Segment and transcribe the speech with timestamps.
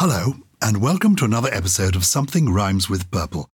[0.00, 3.50] Hello, and welcome to another episode of Something Rhymes with Purple.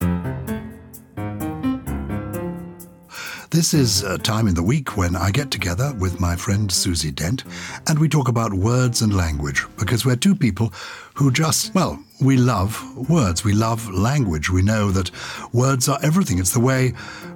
[3.50, 7.10] This is a time in the week when I get together with my friend Susie
[7.10, 7.42] Dent
[7.88, 10.72] and we talk about words and language because we're two people
[11.14, 13.42] who just, well, we love words.
[13.42, 14.50] We love language.
[14.50, 15.10] We know that
[15.52, 16.38] words are everything.
[16.38, 16.92] It's the way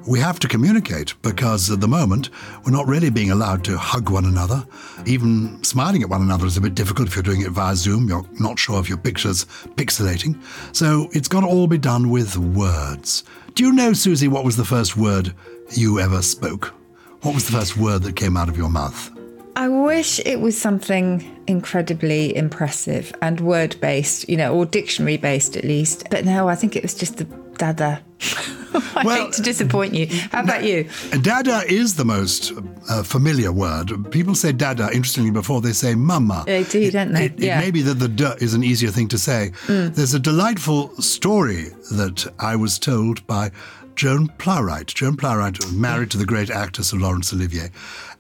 [0.06, 2.30] we have to communicate because at the moment
[2.64, 4.64] we're not really being allowed to hug one another.
[5.06, 8.08] Even smiling at one another is a bit difficult if you're doing it via Zoom.
[8.08, 10.40] You're not sure if your picture's pixelating.
[10.70, 13.24] So it's got to all be done with words.
[13.54, 15.34] Do you know, Susie, what was the first word
[15.70, 16.74] you ever spoke?
[17.22, 19.10] What was the first word that came out of your mouth?
[19.56, 25.56] I wish it was something incredibly impressive and word based, you know, or dictionary based
[25.56, 26.08] at least.
[26.10, 27.24] But no, I think it was just the
[27.56, 28.02] dada.
[28.74, 30.08] I Well, hate to disappoint you.
[30.32, 30.88] How about you?
[31.22, 32.52] Dada is the most
[32.90, 34.10] uh, familiar word.
[34.10, 36.42] People say dada, interestingly, before they say mama.
[36.44, 37.26] They do, don't they?
[37.26, 39.52] It, it may be that the d is an easier thing to say.
[39.68, 43.52] There's a delightful story that I was told by
[43.96, 44.92] Joan Plowright.
[44.94, 47.70] Joan Plowright was married to the great actor Sir Laurence Olivier,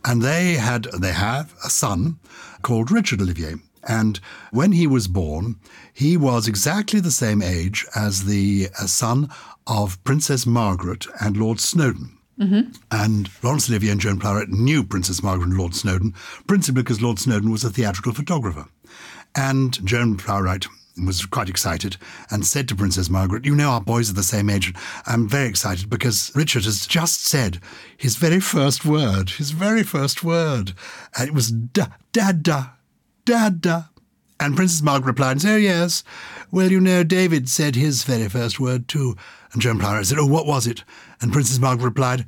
[0.04, 2.18] and they had they have a son
[2.62, 3.54] called Richard Olivier.
[3.86, 4.18] And
[4.50, 5.56] when he was born,
[5.92, 9.28] he was exactly the same age as the uh, son
[9.66, 12.16] of Princess Margaret and Lord Snowdon.
[12.90, 16.14] And Laurence Olivier and Joan Plowright knew Princess Margaret and Lord Snowdon,
[16.46, 18.66] principally because Lord Snowdon was a theatrical photographer.
[19.36, 20.66] And Joan Plowright
[21.02, 21.96] was quite excited
[22.30, 24.72] and said to Princess Margaret, You know, our boys are the same age.
[25.06, 27.60] I'm very excited because Richard has just said
[27.96, 30.72] his very first word, his very first word.
[31.18, 32.74] And it was da, dada,
[33.24, 33.90] dada.
[34.38, 36.04] And Princess Margaret replied, Oh, yes.
[36.50, 39.16] Well, you know, David said his very first word too.
[39.52, 40.84] And Joan Plowright said, Oh, what was it?
[41.20, 42.26] And Princess Margaret replied,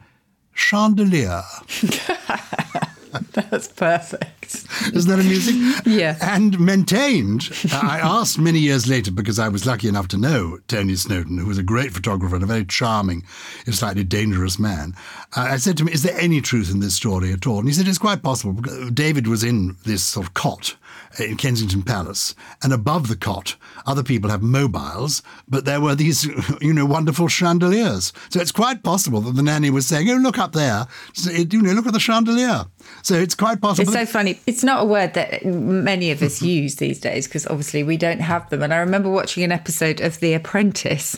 [0.53, 1.43] Chandelier.
[3.33, 4.67] That's perfect.
[4.95, 5.73] Isn't that amusing?
[5.85, 6.17] Yeah.
[6.21, 7.51] And maintained.
[7.73, 11.47] I asked many years later because I was lucky enough to know Tony Snowdon, who
[11.47, 13.25] was a great photographer and a very charming,
[13.67, 14.95] if slightly dangerous man.
[15.37, 17.69] Uh, I said to him, "Is there any truth in this story at all?" And
[17.69, 18.55] he said, "It's quite possible.
[18.91, 20.77] David was in this sort of cot."
[21.19, 23.57] In Kensington Palace, and above the cot,
[23.87, 26.25] other people have mobiles, but there were these,
[26.61, 28.13] you know, wonderful chandeliers.
[28.29, 31.53] So it's quite possible that the nanny was saying, "Oh, look up there, So it-
[31.55, 32.67] you know, look at the chandelier."
[33.03, 33.85] So it's quite possible.
[33.91, 34.41] It's so funny.
[34.47, 38.21] It's not a word that many of us use these days because obviously we don't
[38.21, 38.63] have them.
[38.63, 41.17] And I remember watching an episode of The Apprentice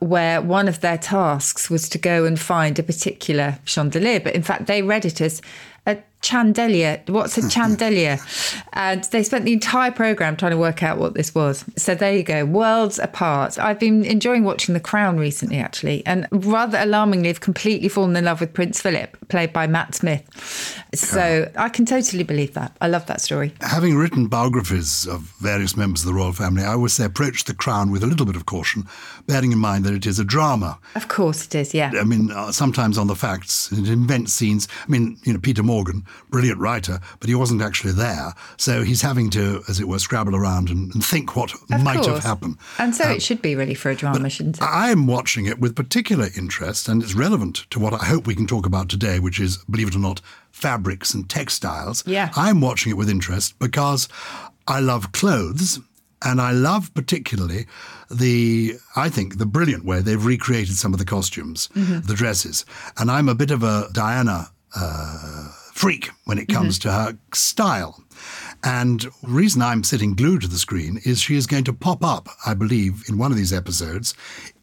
[0.00, 4.42] where one of their tasks was to go and find a particular chandelier, but in
[4.42, 5.42] fact they read it as
[6.24, 7.02] chandelier.
[7.06, 8.18] What's a chandelier?
[8.72, 11.64] and they spent the entire program trying to work out what this was.
[11.76, 13.58] So there you go, worlds apart.
[13.58, 18.24] I've been enjoying watching The Crown recently, actually, and rather alarmingly, have completely fallen in
[18.24, 20.24] love with Prince Philip, played by Matt Smith.
[20.94, 22.76] So I can totally believe that.
[22.80, 23.52] I love that story.
[23.60, 27.54] Having written biographies of various members of the royal family, I always say approach the
[27.54, 28.84] crown with a little bit of caution,
[29.26, 30.78] bearing in mind that it is a drama.
[30.94, 31.92] Of course it is, yeah.
[31.94, 34.68] I mean, uh, sometimes on the facts, it invents scenes.
[34.86, 38.32] I mean, you know, Peter Morgan, brilliant writer, but he wasn't actually there.
[38.56, 42.04] So he's having to, as it were, scrabble around and, and think what Of might
[42.04, 42.58] have happened.
[42.78, 44.62] And so it should be really for a drama, shouldn't it?
[44.62, 48.34] I am watching it with particular interest, and it's relevant to what I hope we
[48.34, 50.20] can talk about today, which is, believe it or not,
[50.50, 52.04] fabrics and textiles.
[52.06, 52.30] Yeah.
[52.36, 54.08] I'm watching it with interest because
[54.66, 55.80] I love clothes.
[56.26, 57.66] And I love particularly
[58.10, 62.64] the, I think, the brilliant way they've recreated some of the costumes, the dresses.
[62.96, 65.33] And I'm a bit of a Diana uh,
[65.84, 66.88] freak when it comes mm-hmm.
[66.88, 68.02] to her style.
[68.64, 72.02] And the reason I'm sitting glued to the screen is she is going to pop
[72.02, 74.14] up, I believe, in one of these episodes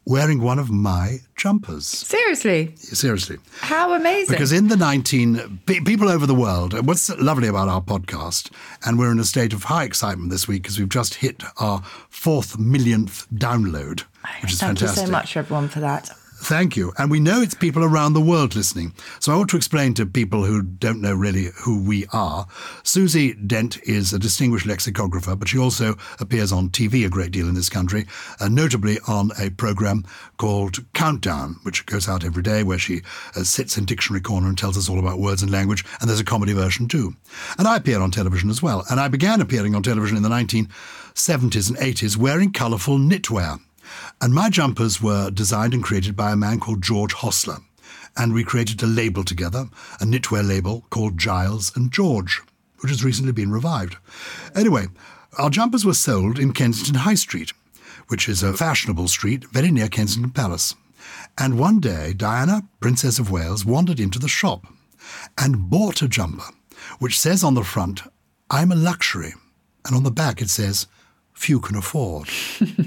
[0.03, 1.85] wearing one of my jumpers.
[1.85, 3.37] Seriously, Seriously.
[3.59, 4.33] how amazing!
[4.33, 8.51] Because in the 19, people over the world, what's lovely about our podcast,
[8.83, 11.83] and we're in a state of high excitement this week because we've just hit our
[12.09, 14.05] fourth millionth download,
[14.41, 15.01] which is Thank fantastic.
[15.01, 16.09] you so much, everyone, for that.
[16.43, 16.91] Thank you.
[16.97, 18.95] And we know it's people around the world listening.
[19.19, 22.47] So I want to explain to people who don't know really who we are.
[22.81, 27.47] Susie Dent is a distinguished lexicographer, but she also appears on TV a great deal
[27.47, 28.07] in this country,
[28.39, 30.03] uh, notably on a program
[30.37, 33.03] called Countdown, which goes out every day, where she
[33.35, 35.85] uh, sits in Dictionary Corner and tells us all about words and language.
[35.99, 37.15] And there's a comedy version too.
[37.59, 38.83] And I appear on television as well.
[38.89, 43.59] And I began appearing on television in the 1970s and 80s wearing colourful knitwear.
[44.21, 47.57] And my jumpers were designed and created by a man called George Hostler.
[48.17, 52.41] And we created a label together, a knitwear label called Gyles and George,
[52.79, 53.95] which has recently been revived.
[54.55, 54.87] Anyway,
[55.37, 57.53] our jumpers were sold in Kensington High Street,
[58.09, 60.75] which is a fashionable street very near Kensington Palace.
[61.37, 64.67] And one day, Diana, Princess of Wales, wandered into the shop
[65.37, 66.53] and bought a jumper,
[66.99, 68.01] which says on the front,
[68.49, 69.33] I'm a luxury.
[69.85, 70.87] And on the back, it says,
[71.33, 72.29] few can afford.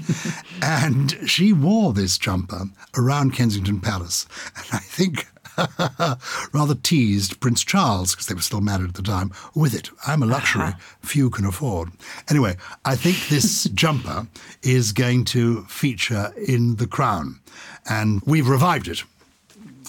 [0.61, 2.65] and she wore this jumper
[2.97, 4.27] around Kensington Palace.
[4.55, 5.27] And I think
[6.53, 9.89] rather teased Prince Charles, because they were still married at the time, with it.
[10.05, 11.89] I'm a luxury few can afford.
[12.29, 14.27] Anyway, I think this jumper
[14.63, 17.39] is going to feature in The Crown.
[17.89, 19.03] And we've revived it.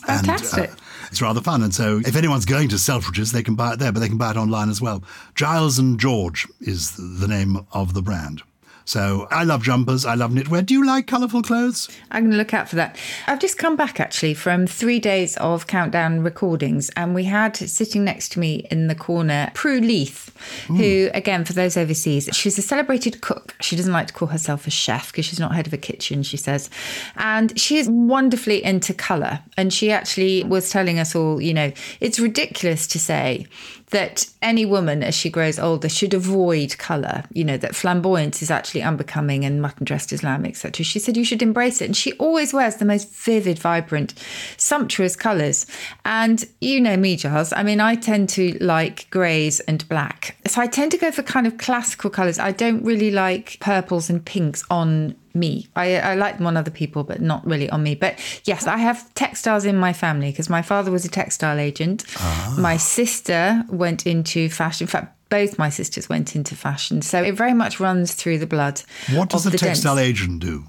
[0.08, 0.70] And, uh, Fantastic.
[1.10, 1.62] It's rather fun.
[1.62, 4.18] And so, if anyone's going to Selfridges, they can buy it there, but they can
[4.18, 5.02] buy it online as well.
[5.34, 8.42] Gyles and George is the name of the brand.
[8.86, 10.06] So, I love jumpers.
[10.06, 10.64] I love knitwear.
[10.64, 11.88] Do you like colourful clothes?
[12.12, 12.96] I'm going to look out for that.
[13.26, 18.04] I've just come back actually from three days of countdown recordings, and we had sitting
[18.04, 20.32] next to me in the corner Prue Leith,
[20.68, 23.56] who, again, for those overseas, she's a celebrated cook.
[23.60, 26.22] She doesn't like to call herself a chef because she's not head of a kitchen,
[26.22, 26.70] she says.
[27.16, 29.40] And she is wonderfully into colour.
[29.56, 33.46] And she actually was telling us all, you know, it's ridiculous to say
[33.90, 38.50] that any woman as she grows older should avoid colour, you know, that flamboyance is
[38.50, 40.84] actually unbecoming and mutton dressed as lamb, etc.
[40.84, 41.86] She said you should embrace it.
[41.86, 44.14] And she always wears the most vivid, vibrant,
[44.56, 45.66] sumptuous colours.
[46.04, 47.52] And you know me, Gyles.
[47.52, 50.36] I mean, I tend to like greys and black.
[50.46, 52.38] So I tend to go for kind of classical colours.
[52.38, 55.68] I don't really like purples and pinks on me.
[55.76, 57.94] I, I like them on other people, but not really on me.
[57.94, 62.04] But yes, I have textiles in my family because my father was a textile agent.
[62.18, 62.56] Ah.
[62.58, 64.84] My sister went into fashion.
[64.84, 67.02] In fact, both my sisters went into fashion.
[67.02, 68.82] So it very much runs through the blood.
[69.12, 69.80] What does a the Dents.
[69.80, 70.64] textile agent do?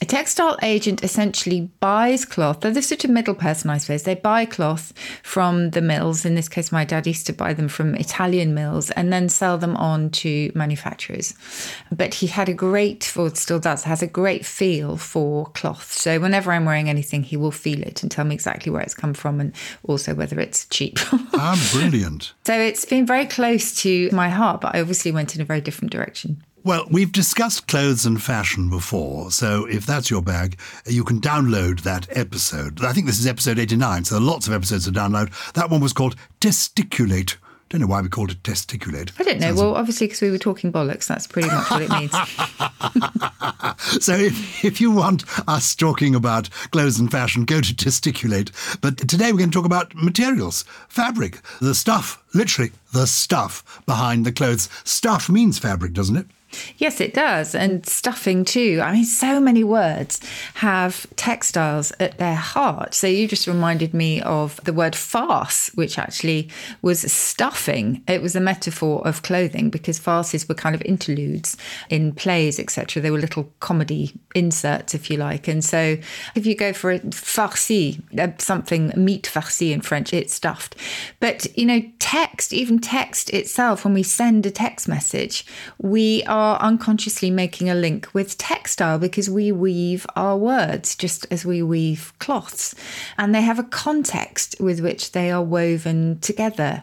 [0.00, 2.60] A textile agent essentially buys cloth.
[2.60, 4.04] They're the sort of middle person, I suppose.
[4.04, 4.92] They buy cloth
[5.24, 6.24] from the mills.
[6.24, 9.58] In this case, my dad used to buy them from Italian mills and then sell
[9.58, 11.34] them on to manufacturers.
[11.90, 15.92] But he had a great, or still does, has a great feel for cloth.
[15.92, 18.94] So whenever I'm wearing anything, he will feel it and tell me exactly where it's
[18.94, 19.52] come from and
[19.82, 20.98] also whether it's cheap.
[21.34, 22.34] Ah, brilliant.
[22.46, 25.60] so it's been very close to my heart, but I obviously went in a very
[25.60, 26.42] different direction.
[26.64, 31.80] Well, we've discussed clothes and fashion before, so if that's your bag, you can download
[31.82, 32.84] that episode.
[32.84, 35.32] I think this is episode 89, so there are lots of episodes to download.
[35.54, 37.36] That one was called Testiculate.
[37.68, 39.12] Don't know why we called it Testiculate.
[39.18, 39.54] I don't know.
[39.54, 42.12] Well, obviously, because we were talking bollocks, that's pretty much what it means.
[44.00, 48.50] So if, if you want us talking about clothes and fashion, go to Testiculate.
[48.80, 54.26] But today we're going to talk about materials, fabric, the stuff, literally the stuff behind
[54.26, 54.68] the clothes.
[54.84, 56.26] Stuff means fabric, doesn't it?
[56.78, 57.54] Yes, it does.
[57.54, 58.80] And stuffing too.
[58.82, 60.20] I mean, so many words
[60.54, 62.94] have textiles at their heart.
[62.94, 66.48] So you just reminded me of the word farce, which actually
[66.82, 68.02] was stuffing.
[68.08, 71.56] It was a metaphor of clothing because farces were kind of interludes
[71.90, 73.02] in plays, etc.
[73.02, 75.48] They were little comedy inserts, if you like.
[75.48, 75.98] And so
[76.34, 80.76] if you go for a farci, uh, something meat farci in French, it's stuffed.
[81.20, 85.44] But, you know, text, even text itself, when we send a text message,
[85.78, 91.44] we are unconsciously making a link with textile because we weave our words just as
[91.44, 92.74] we weave cloths.
[93.16, 96.82] And they have a context with which they are woven together.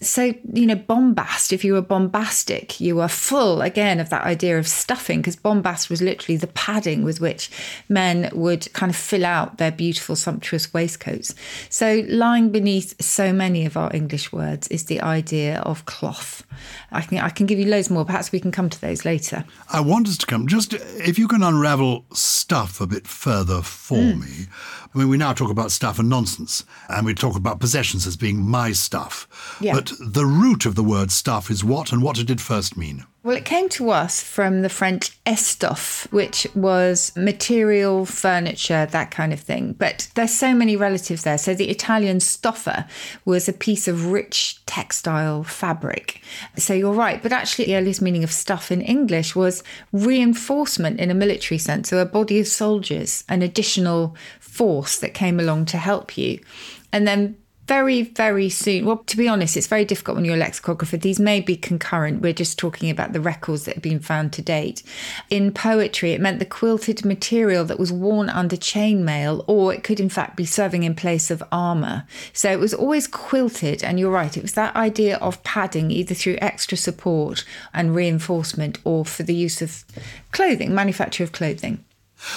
[0.00, 4.58] So, you know, bombast, if you were bombastic, you were full again of that idea
[4.58, 7.50] of stuffing, because bombast was literally the padding with which
[7.88, 11.34] men would kind of fill out their beautiful, sumptuous waistcoats.
[11.68, 16.44] So, lying beneath so many of our English words is the idea of cloth.
[16.90, 18.04] I can, I can give you loads more.
[18.04, 19.44] Perhaps we can come to those later.
[19.70, 20.46] I want us to come.
[20.46, 24.20] Just if you can unravel stuff a bit further for hmm.
[24.20, 24.46] me.
[24.94, 28.16] I mean, we now talk about stuff and nonsense, and we talk about possessions as
[28.16, 29.56] being my stuff.
[29.60, 29.74] Yeah.
[29.74, 33.06] But the root of the word stuff is what, and what did it first mean?
[33.24, 39.32] Well, it came to us from the French estoffe, which was material, furniture, that kind
[39.32, 39.74] of thing.
[39.74, 41.38] But there's so many relatives there.
[41.38, 42.88] So the Italian stoffa
[43.24, 46.20] was a piece of rich textile fabric.
[46.56, 47.22] So you're right.
[47.22, 49.62] But actually, the earliest meaning of stuff in English was
[49.92, 51.90] reinforcement in a military sense.
[51.90, 56.40] So a body of soldiers, an additional force that came along to help you.
[56.92, 57.36] And then
[57.72, 58.84] very, very soon.
[58.84, 60.98] Well, to be honest, it's very difficult when you're a lexicographer.
[60.98, 62.20] These may be concurrent.
[62.20, 64.82] We're just talking about the records that have been found to date.
[65.30, 70.00] In poetry, it meant the quilted material that was worn under chainmail, or it could,
[70.00, 72.04] in fact, be serving in place of armour.
[72.34, 73.82] So it was always quilted.
[73.82, 78.80] And you're right, it was that idea of padding, either through extra support and reinforcement,
[78.84, 79.82] or for the use of
[80.30, 81.82] clothing, manufacture of clothing.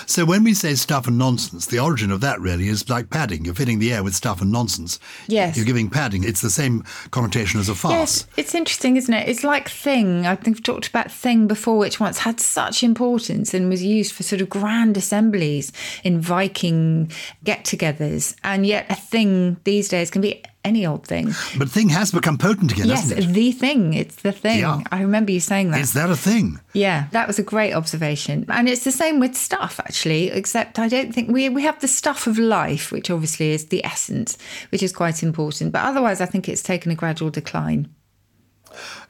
[0.05, 3.45] So when we say stuff and nonsense, the origin of that really is like padding.
[3.45, 4.99] You're filling the air with stuff and nonsense.
[5.27, 5.55] Yes.
[5.55, 6.23] You're giving padding.
[6.23, 7.93] It's the same connotation as a farce.
[7.93, 9.29] Yes, it's interesting, isn't it?
[9.29, 10.25] It's like thing.
[10.25, 14.13] I think I've talked about thing before, which once had such importance and was used
[14.13, 15.71] for sort of grand assemblies
[16.03, 17.11] in Viking
[17.43, 21.27] get-togethers, and yet a thing these days can be any old thing.
[21.57, 23.33] But thing has become potent again, yes, hasn't it?
[23.33, 23.93] the thing.
[23.93, 24.59] It's the thing.
[24.59, 24.81] Yeah.
[24.91, 25.79] I remember you saying that.
[25.79, 26.59] Is that a thing?
[26.73, 28.45] Yeah, that was a great observation.
[28.49, 31.87] And it's the same with stuff, actually, except I don't think we, we have the
[31.87, 34.37] stuff of life, which obviously is the essence,
[34.71, 35.71] which is quite important.
[35.71, 37.87] But otherwise, I think it's taken a gradual decline.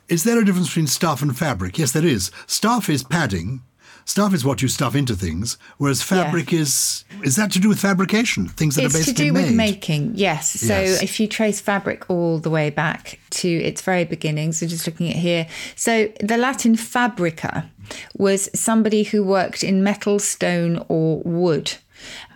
[0.08, 1.80] Is there a difference between stuff and fabric?
[1.80, 2.30] Yes, there is.
[2.46, 3.62] Stuff is padding.
[4.08, 7.80] Stuff is what you stuff into things, whereas fabric is is that to do with
[7.80, 8.48] fabrication?
[8.48, 9.46] Things that It's are basically to do made.
[9.48, 10.52] with making, yes.
[10.52, 11.02] So Yes.
[11.02, 15.10] if you trace fabric all the way back to its very beginning, so just looking
[15.10, 17.70] at here, so the Latin fabrica
[18.16, 21.74] was somebody who worked in metal, stone, or wood.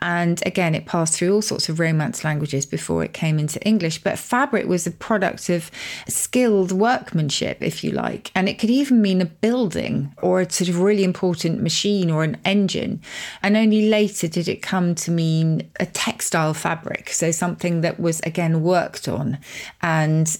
[0.02, 4.04] And again, it passed through all sorts of Romance languages before it came into English.
[4.04, 5.72] But fabric was a product of
[6.08, 8.32] skilled workmanship, if you like.
[8.36, 12.24] And it could even mean a building or a sort of really important machine or
[12.24, 13.02] an engine.
[13.42, 17.10] And only later did it come to mean a textile fabric.
[17.10, 19.38] So something that was, again, worked on
[19.82, 20.38] and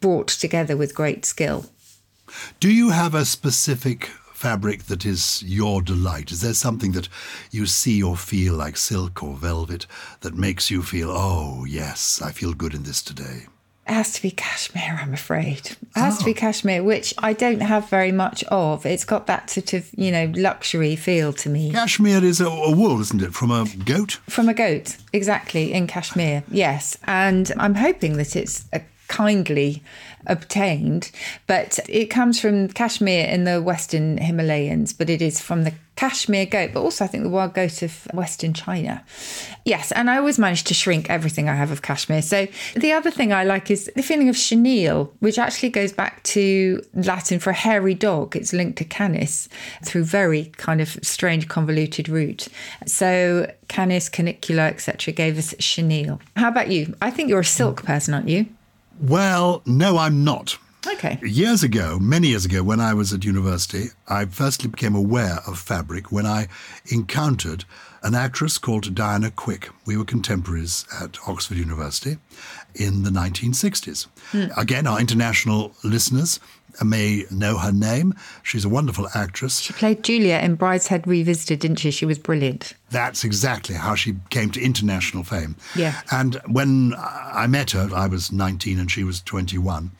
[0.00, 1.66] brought together with great skill.
[2.60, 6.32] Do you have a specific fabric that is your delight?
[6.32, 7.10] Is there something that
[7.50, 9.86] you see or feel like silk or velvet
[10.20, 13.48] that makes you feel, oh, yes, I feel good in this today?
[13.86, 15.72] It has to be cashmere, I'm afraid.
[15.72, 16.34] It has to be oh.
[16.34, 18.86] cashmere, which I don't have very much of.
[18.86, 21.72] It's got that sort of, you know, luxury feel to me.
[21.72, 24.12] Cashmere is a, a wool, isn't it, from a goat?
[24.26, 26.96] From a goat, exactly, in cashmere, yes.
[27.04, 28.80] And I'm hoping that it's a
[29.10, 29.82] kindly
[30.26, 31.10] obtained,
[31.46, 36.46] but it comes from Kashmir in the Western Himalayas, but it is from the Kashmir
[36.46, 39.04] goat, but also I think the wild goat of Western China.
[39.64, 42.22] Yes, and I always manage to shrink everything I have of Kashmir.
[42.22, 46.22] So the other thing I like is the feeling of chenille, which actually goes back
[46.34, 48.36] to Latin for a hairy dog.
[48.36, 49.48] It's linked to canis
[49.84, 52.46] through very kind of strange convoluted route.
[52.86, 55.12] So canis, canicula, etc.
[55.12, 56.20] gave us chenille.
[56.36, 56.94] How about you?
[57.02, 58.46] I think you're a silk person, aren't you?
[59.00, 60.58] Well, no, I'm not.
[60.86, 61.18] Okay.
[61.22, 65.58] Years ago, many years ago, when I was at university, I firstly became aware of
[65.58, 66.48] fabric when I
[66.90, 67.64] encountered
[68.02, 69.70] an actress called Diana Quick.
[69.86, 72.18] We were contemporaries at Oxford University
[72.74, 74.06] in the 1960s.
[74.32, 74.46] Hmm.
[74.56, 76.40] Again, our international listeners
[76.84, 78.14] may know her name.
[78.42, 79.60] She's a wonderful actress.
[79.60, 81.90] She played Julia in Brideshead Revisited, didn't she?
[81.90, 82.74] She was brilliant.
[82.90, 85.56] That's exactly how she came to international fame.
[85.76, 86.00] Yeah.
[86.10, 89.92] And when I met her, I was 19 and she was 21.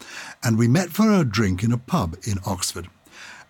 [0.42, 2.88] And we met for a drink in a pub in Oxford.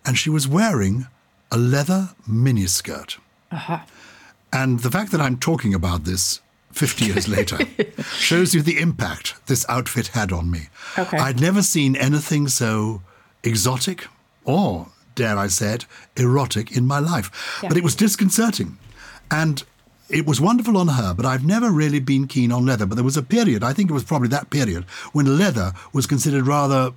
[0.05, 1.07] And she was wearing
[1.51, 3.17] a leather miniskirt.
[3.51, 3.79] Uh-huh.
[4.53, 7.59] And the fact that I'm talking about this 50 years later
[8.03, 10.67] shows you the impact this outfit had on me.
[10.97, 11.17] Okay.
[11.17, 13.01] I'd never seen anything so
[13.43, 14.07] exotic
[14.45, 15.85] or, dare I say it,
[16.17, 17.59] erotic in my life.
[17.61, 17.69] Yeah.
[17.69, 18.77] But it was disconcerting.
[19.29, 19.63] And
[20.09, 22.85] it was wonderful on her, but I've never really been keen on leather.
[22.85, 24.83] But there was a period, I think it was probably that period,
[25.13, 26.91] when leather was considered rather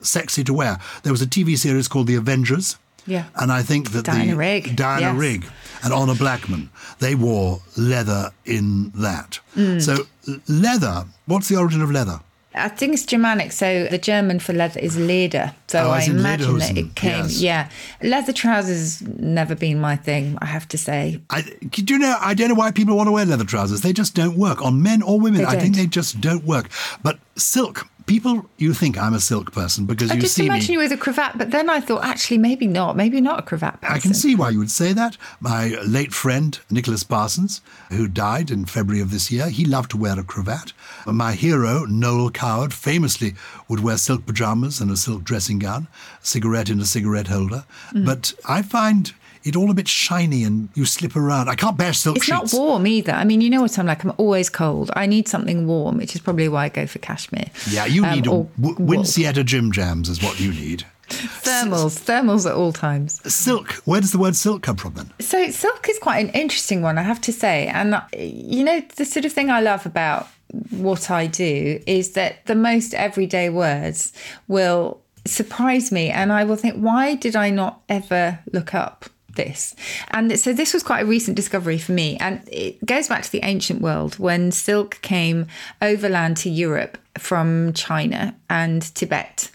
[0.00, 0.78] sexy to wear.
[1.02, 2.76] There was a TV series called The Avengers.
[3.06, 3.26] Yeah.
[3.36, 5.16] And I think that Diana the Rigg, Diana yes.
[5.16, 5.46] Rigg
[5.84, 9.38] and Honor Blackman, they wore leather in that.
[9.54, 9.80] Mm.
[9.80, 10.06] So
[10.48, 12.20] leather, what's the origin of leather?
[12.56, 15.54] I think it's Germanic, so the German for leather is Leder.
[15.68, 17.10] So Oh, I imagine that it came.
[17.24, 17.40] yes.
[17.40, 17.68] Yeah,
[18.02, 20.38] leather trousers never been my thing.
[20.40, 21.20] I have to say.
[21.30, 22.16] I, do you know?
[22.20, 23.80] I don't know why people want to wear leather trousers.
[23.82, 25.44] They just don't work on men or women.
[25.44, 26.70] I think they just don't work.
[27.02, 30.68] But silk people, you think I'm a silk person because I you just see imagine
[30.68, 30.72] me.
[30.74, 32.96] you with a cravat, but then I thought, actually, maybe not.
[32.96, 33.96] Maybe not a cravat person.
[33.96, 35.16] I can see why you would say that.
[35.40, 37.60] My late friend, Nicholas Parsons,
[37.90, 40.72] who died in February of this year, he loved to wear a cravat.
[41.06, 43.34] My hero, Noel Coward, famously
[43.68, 45.88] would wear silk pajamas and a silk dressing gown,
[46.22, 47.64] a cigarette in a cigarette holder.
[47.92, 48.06] Mm.
[48.06, 49.12] But I find
[49.46, 51.48] it all a bit shiny and you slip around.
[51.48, 52.52] I can't bear silk It's sheets.
[52.52, 53.12] not warm either.
[53.12, 54.02] I mean, you know what I'm like.
[54.04, 54.90] I'm always cold.
[54.94, 57.46] I need something warm, which is probably why I go for cashmere.
[57.70, 58.76] Yeah, you Um, need a or w-.
[58.76, 60.84] Winceyette Jim Jams is what you need.
[61.08, 61.94] thermals.
[62.04, 63.20] Thermals at all times.
[63.32, 63.72] Silk.
[63.84, 65.10] Where does the word silk come from then?
[65.20, 67.68] So silk is quite an interesting one, I have to say.
[67.68, 70.28] And uh, you know, the sort of thing I love about
[70.70, 74.12] what I do is that the most everyday words
[74.48, 79.06] will surprise me, and I will think, why did I not ever look up?
[79.36, 79.76] This.
[80.10, 83.30] And so this was quite a recent discovery for me, and it goes back to
[83.30, 85.46] the ancient world when silk came
[85.82, 89.50] overland to Europe from China and Tibet,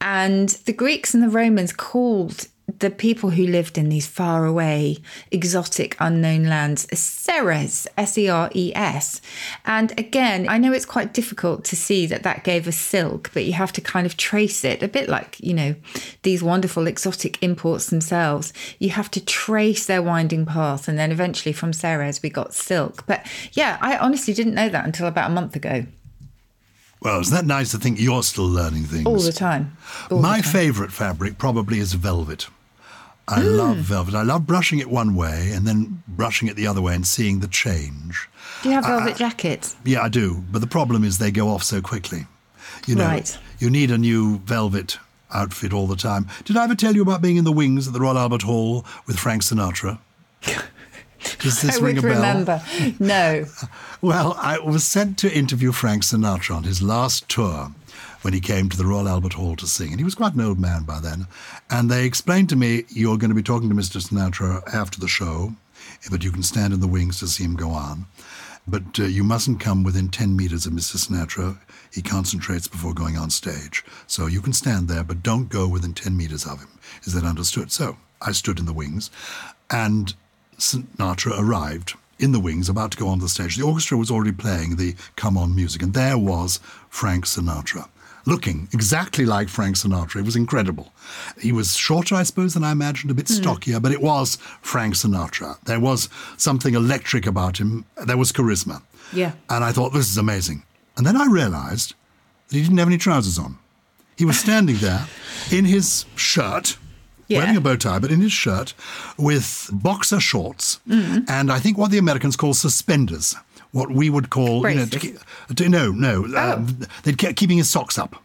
[0.00, 4.96] and the Greeks and the Romans called the people who lived in these faraway,
[5.30, 9.20] exotic, unknown lands, Seres, S E R E S.
[9.64, 13.44] And again, I know it's quite difficult to see that that gave us silk, but
[13.44, 15.74] you have to kind of trace it, a bit like, you know,
[16.22, 18.52] these wonderful exotic imports themselves.
[18.78, 20.86] You have to trace their winding path.
[20.88, 23.06] And then eventually from Seres, we got silk.
[23.06, 25.86] But yeah, I honestly didn't know that until about a month ago.
[27.02, 29.06] Well, isn't that nice to think you're still learning things?
[29.06, 29.76] All the time.
[30.10, 30.52] All the My time.
[30.52, 32.48] favourite fabric probably is velvet.
[33.30, 33.56] I hmm.
[33.56, 34.14] love velvet.
[34.14, 37.40] I love brushing it one way and then brushing it the other way and seeing
[37.40, 38.28] the change.
[38.62, 39.76] Do you have velvet jackets?
[39.84, 40.44] Yeah, I do.
[40.50, 42.26] But the problem is they go off so quickly.
[42.86, 43.38] You know, Right.
[43.58, 44.98] you need a new velvet
[45.32, 46.26] outfit all the time.
[46.44, 48.84] Did I ever tell you about being in the wings at the Royal Albert Hall
[49.06, 49.98] with Frank Sinatra?
[51.38, 52.14] Does this I ring a bell?
[52.14, 52.62] remember.
[52.98, 53.46] No.
[54.02, 57.72] Well, I was sent to interview Frank Sinatra on his last tour
[58.22, 59.90] when he came to the Royal Albert Hall to sing.
[59.90, 61.26] And he was quite an old man by then.
[61.70, 64.00] And they explained to me, you're going to be talking to Mr.
[64.00, 65.54] Sinatra after the show,
[66.10, 68.06] but you can stand in the wings to see him go on.
[68.68, 70.96] But uh, you mustn't come within 10 meters of Mr.
[70.96, 71.58] Sinatra.
[71.92, 73.84] He concentrates before going on stage.
[74.06, 76.68] So you can stand there, but don't go within 10 meters of him.
[77.04, 77.72] Is that understood?
[77.72, 79.10] So I stood in the wings,
[79.70, 80.14] and
[80.58, 83.56] Sinatra arrived in the wings, about to go on the stage.
[83.56, 86.60] The orchestra was already playing the Come On music, and there was
[86.90, 87.88] Frank Sinatra,
[88.26, 90.16] looking exactly like Frank Sinatra.
[90.20, 90.92] It was incredible.
[91.38, 94.94] He was shorter, I suppose, than I imagined, a bit stockier, but it was Frank
[94.94, 95.58] Sinatra.
[95.64, 98.82] There was something electric about him, there was charisma.
[99.12, 99.32] Yeah.
[99.48, 100.62] And I thought, this is amazing.
[100.96, 101.94] And then I realized
[102.48, 103.58] that he didn't have any trousers on.
[104.16, 105.06] He was standing there
[105.50, 106.76] in his shirt,
[107.26, 107.38] Yeah.
[107.38, 108.74] wearing a bow tie, but in his shirt
[109.16, 111.20] with boxer shorts Mm-hmm.
[111.28, 113.34] and I think what the Americans call suspenders,
[113.72, 117.98] what we would call, you know, to no, no, um, they'd keep keeping his socks
[117.98, 118.16] up.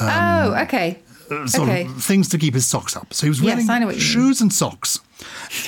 [0.00, 0.98] oh, okay.
[1.30, 1.86] uh, Sort okay.
[1.86, 3.14] of things to keep his socks up.
[3.14, 3.98] So he was wearing mean.
[3.98, 5.00] shoes and socks.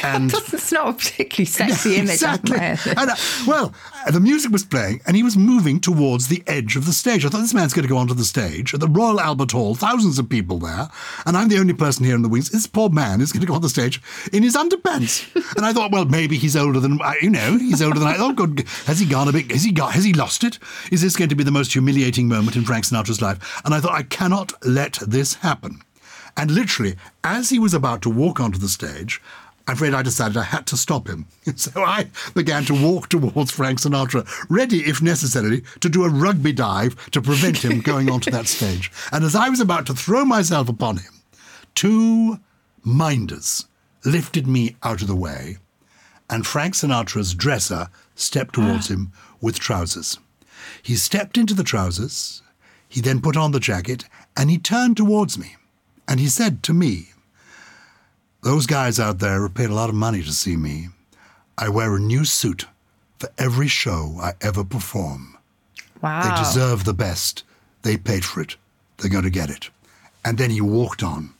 [0.02, 2.10] And It's not a particularly sexy image.
[2.14, 2.58] exactly.
[2.58, 3.72] And, uh, well,
[4.06, 7.24] uh, the music was playing, and he was moving towards the edge of the stage.
[7.24, 9.74] I thought this man's going to go onto the stage at the Royal Albert Hall,
[9.74, 10.88] thousands of people there,
[11.24, 12.50] and I'm the only person here in the wings.
[12.50, 14.00] This poor man is going to go on the stage
[14.32, 15.24] in his underpants.
[15.56, 17.56] and I thought, well, maybe he's older than I- you know.
[17.58, 18.16] He's older than I.
[18.18, 18.64] Oh, good.
[18.86, 19.50] Has he gone a bit?
[19.52, 19.92] Has he got?
[19.92, 20.58] Has he lost it?
[20.90, 23.60] Is this going to be the most humiliating moment in Frank Sinatra's life?
[23.64, 25.80] And I thought, I cannot let this happen.
[26.36, 29.22] And literally, as he was about to walk onto the stage,
[29.66, 31.26] I'm afraid I decided I had to stop him.
[31.56, 36.52] So I began to walk towards Frank Sinatra, ready, if necessary, to do a rugby
[36.52, 38.92] dive to prevent him going onto that stage.
[39.12, 41.22] And as I was about to throw myself upon him,
[41.74, 42.38] two
[42.84, 43.66] minders
[44.04, 45.58] lifted me out of the way,
[46.30, 50.18] and Frank Sinatra's dresser stepped towards him with trousers.
[50.82, 52.42] He stepped into the trousers,
[52.88, 54.04] he then put on the jacket,
[54.36, 55.56] and he turned towards me.
[56.08, 57.08] And he said to me,
[58.42, 60.88] Those guys out there have paid a lot of money to see me.
[61.58, 62.66] I wear a new suit
[63.18, 65.36] for every show I ever perform.
[66.02, 66.22] Wow.
[66.22, 67.42] They deserve the best.
[67.82, 68.56] They paid for it.
[68.98, 69.70] They're going to get it.
[70.24, 71.30] And then he walked on.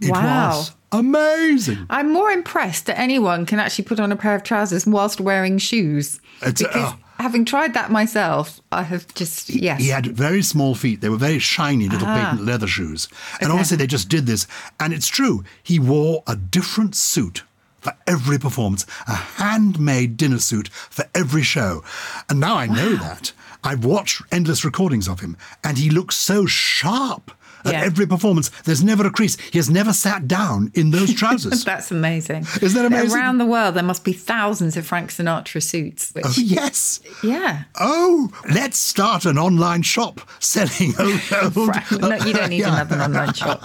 [0.00, 0.50] It Wow.
[0.58, 1.86] was amazing.
[1.90, 5.58] I'm more impressed that anyone can actually put on a pair of trousers whilst wearing
[5.58, 6.20] shoes.
[6.42, 9.80] It's, because uh, having tried that myself, I have just yes.
[9.80, 11.00] He had very small feet.
[11.00, 12.14] They were very shiny little ah.
[12.14, 13.08] patent leather shoes.
[13.40, 13.52] And Okay.
[13.52, 14.46] obviously they just did this.
[14.78, 15.44] And it's true.
[15.62, 17.42] He wore a different suit
[17.80, 21.82] for every performance, a handmade dinner suit for every show.
[22.28, 23.32] And now I know that.
[23.62, 27.30] I've watched endless recordings of him, and he looks so sharp
[27.64, 27.82] At Yeah.
[27.84, 29.36] every performance, there's never a crease.
[29.52, 31.64] He has never sat down in those trousers.
[31.70, 32.46] That's amazing.
[32.62, 33.16] Isn't that amazing?
[33.18, 36.12] Around the world, there must be thousands of Frank Sinatra suits.
[36.14, 37.00] Which, oh, yes.
[37.22, 37.64] yeah.
[37.78, 41.20] Oh, let's start an online shop selling old.
[41.20, 42.74] Frank- no, you don't need Yeah.
[42.82, 43.62] another online shop.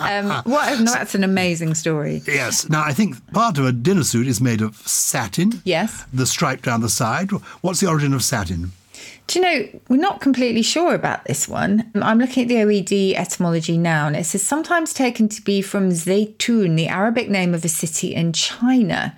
[0.00, 0.78] Um, what?
[0.80, 2.22] No, that's an amazing story.
[2.26, 2.68] Yes.
[2.68, 5.60] Now, I think part of a dinner suit is made of satin.
[5.64, 6.04] Yes.
[6.12, 7.30] The stripe down the side.
[7.60, 8.72] What's the origin of satin?
[9.28, 11.90] Do you know, we're not completely sure about this one.
[11.94, 15.90] I'm looking at the OED etymology now, and it says sometimes taken to be from
[15.90, 19.14] Zaytun, the Arabic name of a city in China,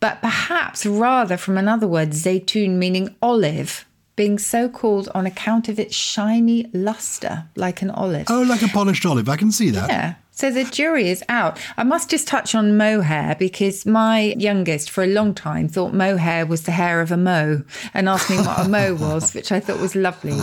[0.00, 3.84] but perhaps rather from another word, Zaytun, meaning olive,
[4.16, 8.28] being so called on account of its shiny luster, like an olive.
[8.30, 9.28] Oh, like a polished olive.
[9.28, 9.90] I can see that.
[9.90, 10.14] Yeah.
[10.40, 11.58] So the jury is out.
[11.76, 16.46] I must just touch on mohair because my youngest, for a long time, thought mohair
[16.46, 19.60] was the hair of a mo and asked me what a mo was, which I
[19.60, 20.38] thought was lovely.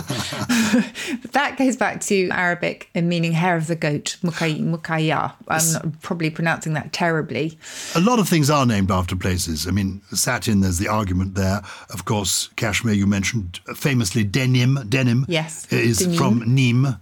[1.23, 5.33] but that goes back to Arabic and meaning hair of the goat, mukay- mukaya.
[5.47, 7.57] I'm not probably pronouncing that terribly.
[7.95, 9.67] A lot of things are named after places.
[9.67, 11.63] I mean, satin, there's the argument there.
[11.89, 14.77] Of course, Kashmir, you mentioned famously denim.
[14.87, 16.17] Denim Yes, is denim.
[16.17, 16.99] from Nîmes.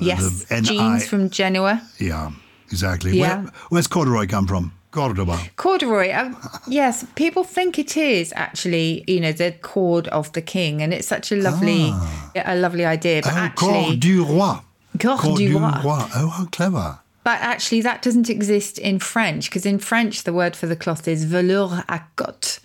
[0.00, 1.82] Yes, The jeans from Genoa.
[1.98, 2.30] Yeah,
[2.70, 3.16] exactly.
[3.16, 3.42] Yeah.
[3.42, 4.72] Where, where's corduroy come from?
[4.90, 5.38] Cordoba.
[5.56, 10.80] Corduroy, um, yes, people think it is actually, you know, the cord of the king,
[10.82, 11.92] and it's such a lovely,
[12.34, 13.20] a lovely idea.
[13.22, 13.36] But Ah.
[13.36, 14.60] Oh, actually, corps du roi.
[14.98, 15.80] Corps du roi.
[15.84, 16.98] Oh, how clever.
[17.22, 21.06] But actually, that doesn't exist in French because in French, the word for the cloth
[21.06, 22.58] is velours à cotte.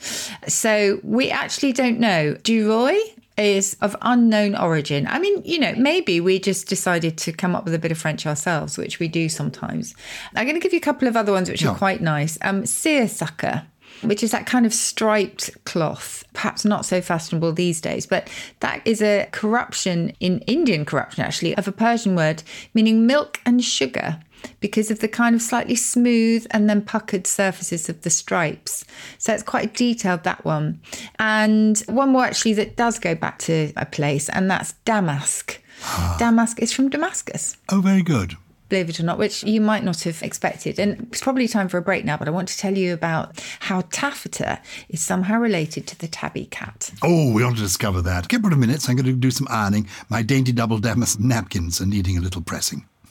[0.48, 2.36] So we actually don't know.
[2.44, 2.98] Duroy
[3.38, 5.08] is of unknown origin.
[5.08, 7.98] I mean, you know, maybe we just decided to come up with a bit of
[7.98, 9.96] French ourselves, which we do sometimes.
[10.36, 11.70] I'm going to give you a couple of other ones which Yeah.
[11.72, 12.38] are quite nice.
[12.42, 13.64] Um, seersucker.
[14.02, 18.28] Which is that kind of striped cloth, perhaps not so fashionable these days, but
[18.60, 22.44] that is a corruption in Indian corruption, actually, of a Persian word
[22.74, 24.20] meaning milk and sugar
[24.60, 28.86] because of the kind of slightly smooth and then puckered surfaces of the stripes.
[29.18, 30.82] So it's quite detailed, that one.
[31.20, 35.60] And one more actually that does go back to a place, and that's damask.
[36.20, 38.38] damask is from Damascus Oh, very good.
[38.70, 40.80] believe it or not, which you might not have expected.
[40.80, 43.40] And it's probably time for a break now, but I want to tell you about
[43.60, 46.90] how taffeta is somehow related to the tabby cat.
[47.04, 48.30] Oh, we ought to discover that.
[48.30, 48.82] Give it a minute.
[48.82, 52.22] So I'm going to do some ironing my dainty double damask napkins and needing a
[52.22, 52.86] little pressing.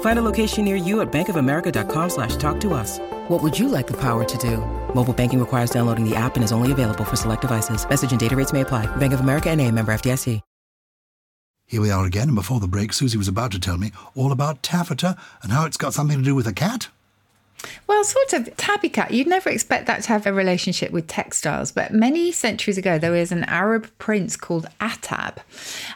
[0.00, 3.00] Find a location near you at bankofamerica.com slash talk to us.
[3.28, 4.58] What would you like the power to do?
[4.94, 7.88] Mobile banking requires downloading the app and is only available for select devices.
[7.88, 8.86] Message and data rates may apply.
[8.96, 10.40] Bank of America and a member FDIC.
[11.66, 14.32] Here we are again, and before the break, Susie was about to tell me all
[14.32, 16.88] about taffeta and how it's got something to do with a cat.
[17.86, 19.10] Well, sort of tabby cat.
[19.10, 23.10] You'd never expect that to have a relationship with textiles, but many centuries ago, there
[23.10, 25.38] was an Arab prince called Atab,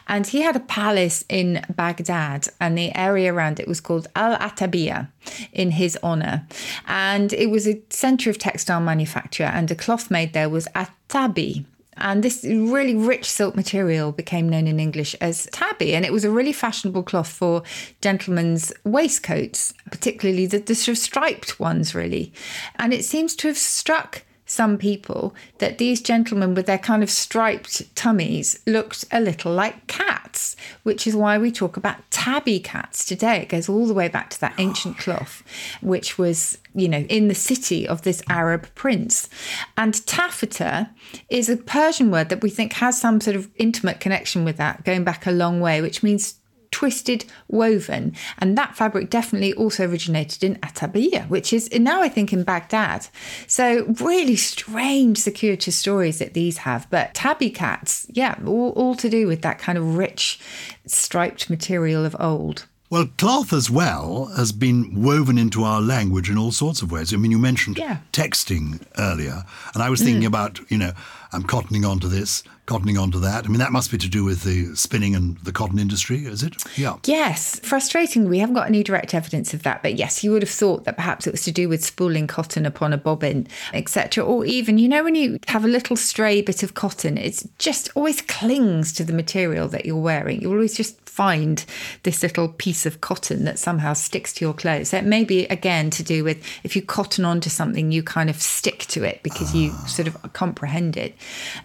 [0.07, 4.37] and he had a palace in Baghdad, and the area around it was called Al
[4.37, 5.09] Atabiya
[5.51, 6.47] in his honor.
[6.87, 11.65] And it was a center of textile manufacture, and a cloth made there was Atabi.
[11.99, 15.93] And this really rich silk material became known in English as tabby.
[15.93, 17.63] And it was a really fashionable cloth for
[18.01, 22.33] gentlemen's waistcoats, particularly the, the sort of striped ones, really.
[22.75, 27.09] And it seems to have struck some people that these gentlemen with their kind of
[27.09, 33.05] striped tummies looked a little like cats, which is why we talk about tabby cats
[33.05, 33.37] today.
[33.37, 34.61] It goes all the way back to that oh.
[34.61, 35.43] ancient cloth,
[35.81, 39.29] which was, you know, in the city of this Arab prince.
[39.77, 40.89] And taffeta
[41.29, 44.83] is a Persian word that we think has some sort of intimate connection with that,
[44.83, 46.38] going back a long way, which means
[46.71, 48.15] twisted woven.
[48.37, 53.07] And that fabric definitely also originated in Atabiya which is now I think in Baghdad.
[53.47, 56.89] So really strange circuitous stories that these have.
[56.89, 60.39] But tabby cats yeah all, all to do with that kind of rich
[60.85, 62.65] striped material of old.
[62.91, 67.13] Well, cloth as well has been woven into our language in all sorts of ways.
[67.13, 67.97] I mean, you mentioned Yeah.
[68.11, 69.43] texting earlier,
[69.75, 70.27] and I was thinking mm.
[70.27, 70.93] about, you know,
[71.31, 73.45] I'm cottoning onto this, cottoning onto that.
[73.45, 76.43] I mean, that must be to do with the spinning and the cotton industry, is
[76.43, 76.55] it?
[76.77, 76.97] Yeah.
[77.05, 78.29] Yes, frustrating.
[78.29, 80.95] We haven't got any direct evidence of that, but yes, you would have thought that
[80.95, 84.23] perhaps it was to do with spooling cotton upon a bobbin, etc.
[84.23, 87.89] Or even, you know, when you have a little stray bit of cotton, it just
[87.95, 90.41] always clings to the material that you're wearing.
[90.41, 91.65] You always just find
[92.03, 94.87] this little piece of cotton that somehow sticks to your clothes.
[94.87, 98.29] So it may be again to do with if you cotton onto something, you kind
[98.29, 99.85] of stick to it because you ah.
[99.85, 101.15] sort of comprehend it.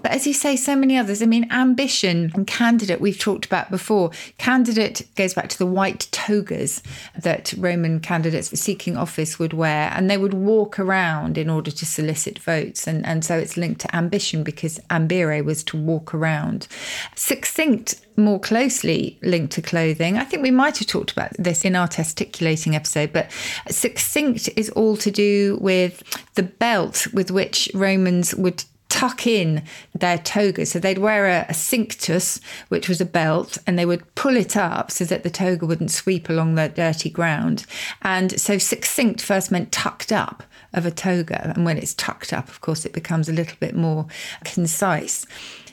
[0.02, 1.22] But as you say, so many others.
[1.22, 4.10] I mean, ambition and candidate we've talked about before.
[4.38, 6.82] Candidate goes back to the white togas
[7.16, 11.86] that Roman candidates seeking office would wear, and they would walk around in order to
[11.86, 12.86] solicit votes.
[12.86, 16.66] And, and so it's linked to ambition because ambire was to walk around.
[17.14, 20.16] Succinct more closely linked to clothing.
[20.16, 23.30] I think we might have talked about this in our testiculating episode, but
[23.68, 26.02] succinct is all to do with
[26.34, 29.60] the belt with which Romans would tuck in
[29.92, 30.64] their toga.
[30.64, 34.56] So they'd wear a, a cinctus, which was a belt, and they would pull it
[34.56, 37.66] up so that the toga wouldn't sweep along the dirty ground.
[38.02, 41.52] And so succinct first meant tucked up of a toga.
[41.56, 44.06] And when it's tucked up, of course, it becomes a little bit more
[44.44, 45.26] concise.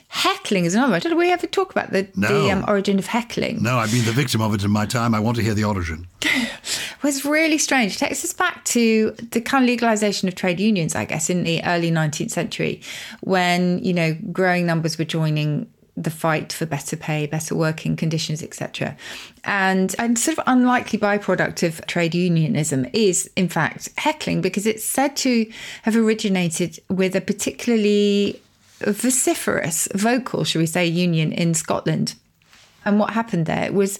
[0.08, 1.00] Heckling is another one.
[1.00, 2.42] Did we ever talk about the, No.
[2.42, 3.62] the um, origin of heckling?
[3.62, 5.14] No, I've been the victim of it in my time.
[5.14, 6.06] I want to hear the origin.
[7.02, 7.96] Was really strange.
[7.96, 11.44] It takes us back to the kind of legalization of trade unions, I guess, in
[11.44, 12.80] the early 19th century,
[13.20, 18.42] when, you know, growing numbers were joining the fight for better pay, better working conditions,
[18.42, 18.96] etc.
[19.44, 24.84] And a sort of unlikely byproduct of trade unionism is, in fact, heckling, because it's
[24.84, 25.50] said to
[25.82, 28.40] have originated with a particularly
[28.80, 32.14] vociferous, vocal, shall we say, union in Scotland.
[32.84, 33.98] And what happened there was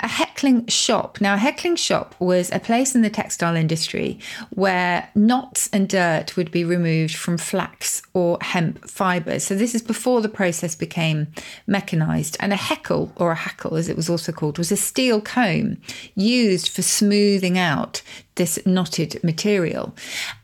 [0.00, 1.20] a heckling shop.
[1.20, 4.18] Now, a heckling shop was a place in the textile industry
[4.50, 9.44] where knots and dirt would be removed from flax or hemp fibres.
[9.44, 11.28] So, this is before the process became
[11.66, 12.36] mechanized.
[12.40, 15.78] And a heckle, or a hackle as it was also called, was a steel comb
[16.14, 18.02] used for smoothing out
[18.36, 19.94] this knotted material.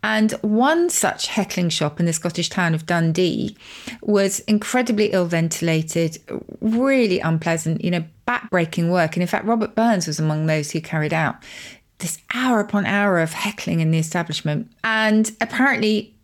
[0.03, 3.57] And one such heckling shop in the Scottish town of Dundee
[4.03, 6.19] was incredibly ill ventilated,
[6.61, 9.17] really unpleasant, you know, back-breaking work.
[9.17, 11.37] And in fact, Robert Burns was among those who carried out
[11.99, 14.71] this hour upon hour of heckling in the establishment.
[14.85, 16.15] And apparently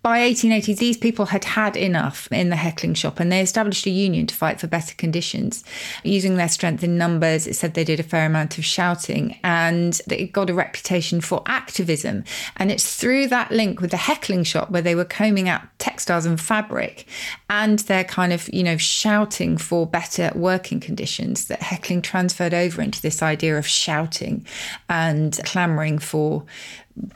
[0.00, 3.90] by 1880, these people had had enough in the heckling shop and they established a
[3.90, 5.64] union to fight for better conditions.
[6.04, 10.00] Using their strength in numbers, it said they did a fair amount of shouting and
[10.08, 12.22] it got a reputation for activism.
[12.56, 16.26] And it's through that link with the heckling shop where they were combing out textiles
[16.26, 17.08] and fabric
[17.50, 22.80] and their kind of, you know, shouting for better working conditions that heckling transferred over
[22.80, 24.46] into this idea of shouting
[24.88, 26.44] and clamoring for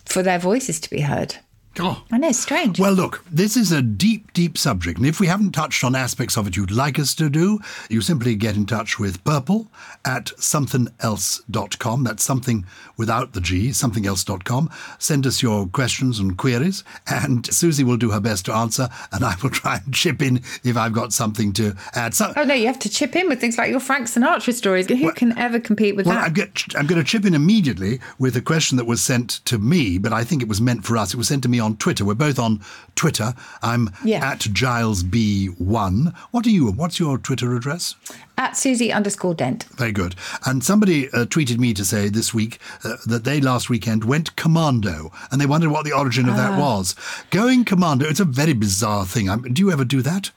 [0.05, 1.37] for their voices to be heard.
[1.81, 2.05] Oh.
[2.13, 2.79] I know, strange.
[2.79, 4.99] Well, look, this is a deep, deep subject.
[4.99, 8.03] And if we haven't touched on aspects of it you'd like us to do, you
[8.03, 9.71] simply get in touch with purple
[10.05, 12.05] at somethingelse.com.
[12.05, 12.67] That's something
[12.99, 14.71] without the G, somethingelse.com.
[14.99, 19.25] Send us your questions and queries, and Susie will do her best to answer, and
[19.25, 22.15] I will try and chip in if I've got something to add.
[22.15, 24.89] So, Oh no, you have to chip in with things like your Frank Sinatra stories.
[24.89, 26.27] Who can ever compete with well, that?
[26.27, 29.59] I'm, get, I'm going to chip in immediately with a question that was sent to
[29.59, 31.15] me, but I think it was meant for us.
[31.15, 32.05] It was sent to me on Twitter.
[32.05, 32.61] We're both on
[32.97, 33.33] Twitter.
[33.63, 34.23] I'm Yeah.
[34.33, 36.13] at GylesB1.
[36.31, 36.71] What are you?
[36.71, 37.95] What's your Twitter address?
[38.37, 39.65] At Susie underscore Dent.
[39.77, 40.15] Very good.
[40.45, 44.35] And somebody uh, tweeted me to say this week uh, that they last weekend went
[44.37, 46.39] commando, and they wondered what the origin of Ah.
[46.39, 46.95] that was.
[47.31, 49.29] Going commando, it's a very bizarre thing.
[49.29, 50.31] I do you ever do that?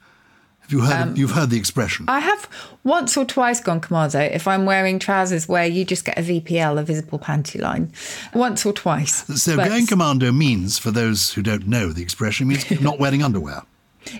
[0.66, 1.08] Have you heard?
[1.08, 2.06] Um, you've heard the expression.
[2.08, 2.48] I have
[2.82, 6.76] once or twice gone commando if I'm wearing trousers where you just get a VPL,
[6.76, 7.92] a visible panty line.
[8.34, 9.24] Once or twice.
[9.40, 13.22] so But going commando means, for those who don't know the expression, means not wearing
[13.22, 13.62] underwear.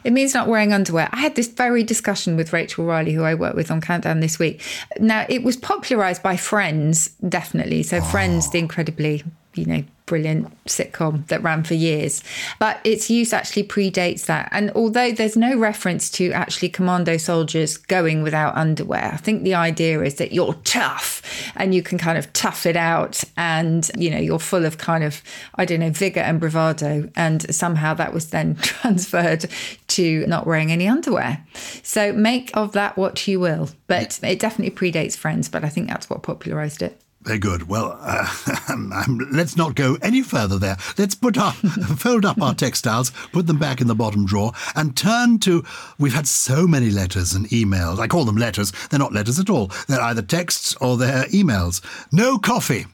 [0.05, 1.09] It means not wearing underwear.
[1.11, 4.39] I had this very discussion with Rachel Riley, who I work with on Countdown this
[4.39, 4.63] week.
[5.01, 7.83] Now, it was popularized by Friends, definitely.
[7.83, 9.25] So, Friends, the incredibly,
[9.57, 12.23] you know, brilliant sitcom that ran for years.
[12.59, 14.49] But its use actually predates that.
[14.53, 19.55] And although there's no reference to actually commando soldiers going without underwear, I think the
[19.55, 21.23] idea is that you're tough
[21.57, 25.05] and you can kind of tough it out and, you know, you're full of kind
[25.05, 25.23] of,
[25.57, 27.11] I don't know, vigor and bravado.
[27.17, 29.47] And somehow that was then transferred
[29.89, 31.45] to not wearing any underwear.
[31.83, 33.71] So make of that what you will.
[33.89, 37.01] But it definitely predates Friends, but I think that's what popularized it.
[37.27, 37.69] Very good.
[37.69, 38.33] Well, uh,
[38.69, 40.77] um, let's not go any further there.
[40.97, 41.53] Let's put our
[41.99, 45.65] fold up our textiles, put them back in the bottom drawer, and turn to.
[45.99, 47.99] We've had so many letters and emails.
[47.99, 48.71] I call them letters.
[48.91, 49.73] They're not letters at all.
[49.89, 51.83] They're either texts or they're emails.
[52.13, 52.87] No coffee.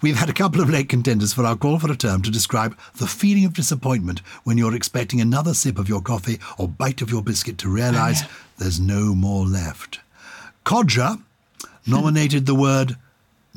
[0.00, 2.78] We've had a couple of late contenders for our call for a term to describe
[2.96, 7.10] the feeling of disappointment when you're expecting another sip of your coffee or bite of
[7.10, 8.22] your biscuit to realise
[8.58, 9.98] there's no more left.
[10.64, 11.16] Codger
[11.88, 12.96] nominated the word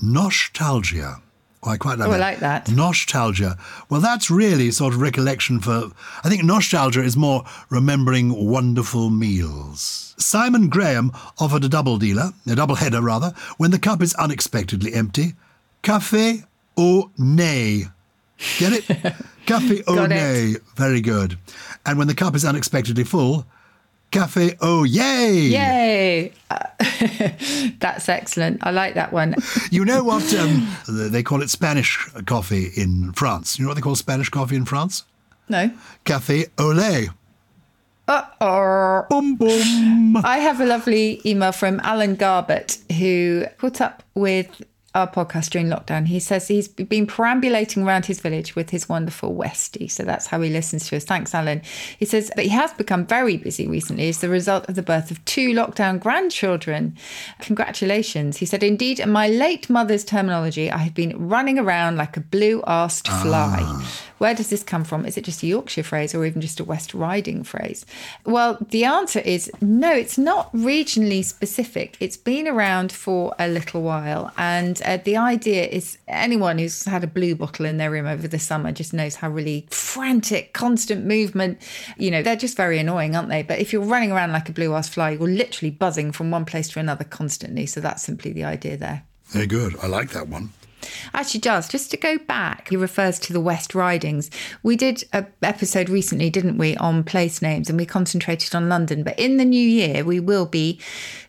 [0.02, 1.22] nostalgia.
[1.66, 2.20] Oh, I quite like Oh, I that.
[2.20, 2.70] like that.
[2.72, 3.58] Nostalgia.
[3.90, 5.92] Well, that's really sort of recollection for.
[6.24, 10.14] I think nostalgia is more remembering wonderful meals.
[10.18, 14.94] Simon Graham offered a double dealer, a double header rather, when the cup is unexpectedly
[14.94, 15.36] empty.
[15.84, 16.46] Café
[16.78, 17.86] au nez.
[18.60, 18.84] Get it?
[19.46, 20.58] Café au nez.
[20.76, 21.38] Very good.
[21.86, 23.46] And when the cup is unexpectedly full,
[24.14, 25.50] café Oh yay.
[25.50, 26.32] Yay!
[26.50, 26.60] Uh,
[27.80, 28.66] That's excellent.
[28.66, 29.36] I like that one.
[29.72, 33.58] You know what um, they call it Spanish coffee in France?
[33.58, 35.04] You know what they call Spanish coffee in France?
[35.50, 35.72] No.
[36.06, 37.10] Café au lait.
[38.08, 39.06] Uh-oh.
[39.10, 40.18] Boom, boom.
[40.18, 44.62] I have a lovely email from Alan Garbett who put up with
[44.96, 46.06] our podcast during lockdown.
[46.08, 49.90] He says he's been perambulating around his village with his wonderful Westie.
[49.90, 51.04] So that's how he listens to us.
[51.04, 51.62] Thanks, Alan.
[51.98, 55.10] He says, but he has become very busy recently as the result of the birth
[55.10, 56.96] of two lockdown grandchildren.
[57.40, 58.38] Congratulations.
[58.38, 62.22] He said, indeed, in my late mother's terminology, I have been running around like a
[62.22, 63.60] blue arsed fly.
[63.62, 64.13] Ah.
[64.24, 65.06] Where does this come from?
[65.06, 67.86] Is it just a Yorkshire phrase or even just a West Riding phrase?
[68.24, 71.98] Well, the answer is no, it's not regionally specific.
[72.00, 74.32] It's been around for a little while.
[74.38, 78.26] And uh, the idea is anyone who's had a blue bottle in their room over
[78.26, 81.58] the summer just knows how really frantic, constant movement,
[81.98, 83.44] you know, they're just very annoying, aren't they?
[83.44, 86.46] But if you're running around like a blue ass fly, you're literally buzzing from one
[86.46, 87.66] place to another constantly.
[87.66, 89.04] So that's simply the idea there.
[89.26, 89.76] Very good.
[89.84, 90.52] I like that one.
[91.14, 91.68] Actually, does.
[91.68, 94.30] Just to go back, he refers to the West Ridings.
[94.64, 99.04] We did a episode recently, didn't we, on place names, and we concentrated on London.
[99.04, 100.80] But in the new year, we will be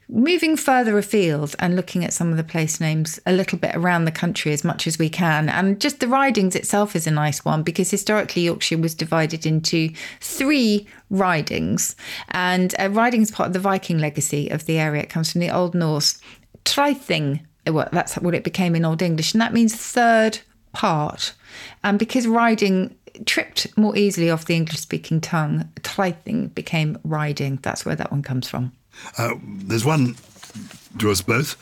[0.08, 4.04] moving further afield and looking at some of the place names a little bit around
[4.04, 5.48] the country as much as we can.
[5.48, 9.90] And just the Ridings itself is a nice one because historically Yorkshire was divided into
[10.20, 11.96] three ridings,
[12.28, 15.02] and uh, riding is part of the Viking legacy of the area.
[15.02, 16.18] It comes from the Old Norse
[16.64, 20.40] Trything well, that's what it became in Old English, and that means third
[20.72, 21.34] part.
[21.82, 22.96] And because riding
[23.26, 27.58] tripped more easily off the English speaking tongue, tithing became riding.
[27.62, 28.72] That's where that one comes from.
[29.16, 30.16] Uh, there's one
[30.98, 31.56] to us both.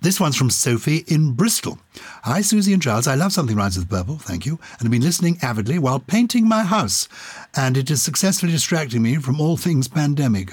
[0.00, 1.78] This one's from Sophie in Bristol.
[2.24, 3.06] Hi, Susie and Charles.
[3.06, 6.46] I love Something Rhymes with Purple, thank you, and I've been listening avidly while painting
[6.46, 7.08] my house.
[7.56, 10.50] And it is successfully distracting me from all things pandemic.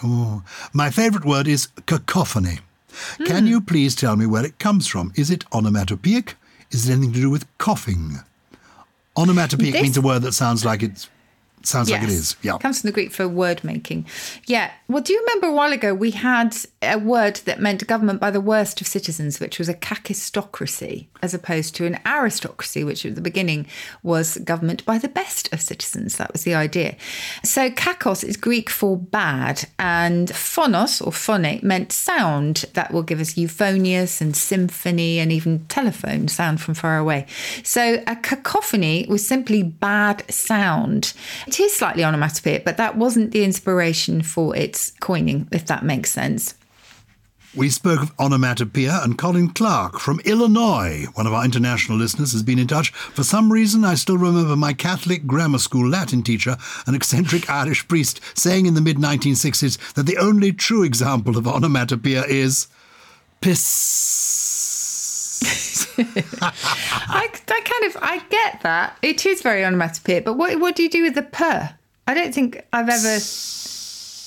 [0.72, 2.60] My favourite word is cacophony.
[3.26, 3.48] Can hmm.
[3.48, 5.12] you please tell me where it comes from?
[5.16, 6.36] Is it onomatopoeic?
[6.72, 8.20] Is it anything to do with coughing?
[9.16, 11.08] Onomatopoeic This- means a word that sounds like it
[11.64, 12.36] sounds like it is.
[12.42, 12.58] Yeah.
[12.58, 14.06] Comes from the Greek for word making.
[14.46, 14.72] Yeah.
[14.88, 18.32] Well, do you remember a while ago we had a word that meant government by
[18.32, 23.16] the worst of citizens, which was a kakistocracy, as opposed to an aristocracy, which at
[23.16, 23.68] the beginning
[24.04, 26.18] was government by the best of citizens.
[26.18, 26.96] That was the idea.
[27.44, 32.66] So kakos is Greek for bad, and phonos or phone meant sound.
[32.74, 37.26] That will give us euphonious and symphony and even telephone sound from far away.
[37.64, 41.14] So a cacophony was simply bad sound.
[41.52, 46.10] It is slightly onomatopoeic, but that wasn't the inspiration for its coining, if that makes
[46.10, 46.56] sense.
[47.54, 52.42] We spoke of onomatopoeia, and Colin Clark from Illinois, one of our international listeners, has
[52.42, 52.92] been in touch.
[52.92, 56.56] For some reason, I still remember my Catholic grammar school Latin teacher,
[56.88, 61.46] an eccentric Irish priest, saying in the mid 1960s that the only true example of
[61.50, 62.68] onomatopoeia is
[63.42, 64.61] piss.
[66.42, 68.98] I, I kind of I get that.
[69.02, 71.74] It is very onomatopoeic, but what what do you do with the per?
[72.08, 73.20] I don't think I've ever.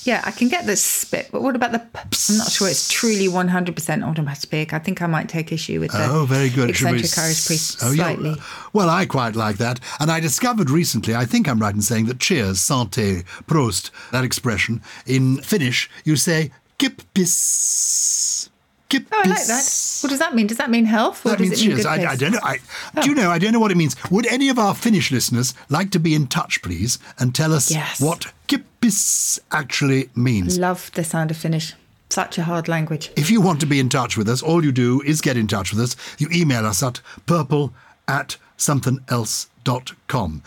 [0.07, 1.79] Yeah, I can get the spit, but what about the?
[1.79, 1.99] P?
[2.29, 4.71] I'm not sure it's truly 100% onomatopoeic.
[4.71, 6.67] I think I might take issue with the Oh, very good.
[6.67, 8.03] Be eccentric Irish priest Oh, yeah.
[8.13, 8.35] slightly.
[8.71, 9.79] Well, I quite like that.
[9.99, 14.23] And I discovered recently, I think I'm right in saying that cheers, santé, prost, that
[14.23, 18.51] expression, in Finnish, you say kip piss.
[18.93, 19.97] Oh, I like that.
[20.01, 20.47] What does that mean?
[20.47, 21.85] Does that mean health, or That does means it mean cheers.
[21.85, 22.11] good I.
[22.11, 22.39] I don't know.
[22.43, 22.59] I,
[22.95, 23.01] oh.
[23.01, 23.29] Do you know?
[23.31, 23.95] I don't know what it means.
[24.11, 27.71] Would any of our Finnish listeners like to be in touch, please, and tell us
[27.71, 27.99] Yes.
[27.99, 30.57] what kippis actually means?
[30.59, 31.73] Love the sound of Finnish.
[32.09, 33.11] Such a hard language.
[33.17, 35.47] If you want to be in touch with us, all you do is get in
[35.47, 35.95] touch with us.
[36.19, 37.73] You email us at purple
[38.07, 40.43] at somethingelse.com.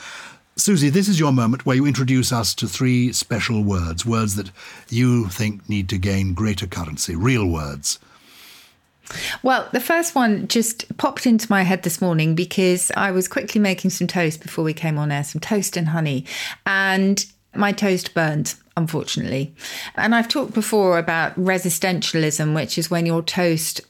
[0.57, 4.51] Susie, this is your moment where you introduce us to three special words, words that
[4.89, 7.99] you think need to gain greater currency, real words.
[9.43, 13.61] Well, the first one just popped into my head this morning because I was quickly
[13.61, 16.25] making some toast before we came on air, some toast and honey,
[16.67, 19.55] and my toast burned, unfortunately.
[19.97, 23.81] And I've talked before about resistentialism, which is when your toast